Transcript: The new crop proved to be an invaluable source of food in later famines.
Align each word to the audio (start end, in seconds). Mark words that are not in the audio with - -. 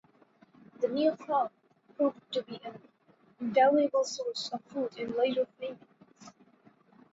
The 0.79 0.87
new 0.87 1.15
crop 1.15 1.53
proved 1.95 2.31
to 2.31 2.41
be 2.41 2.59
an 2.65 2.79
invaluable 3.39 4.03
source 4.03 4.49
of 4.51 4.63
food 4.63 4.97
in 4.97 5.15
later 5.15 5.45
famines. 5.59 6.31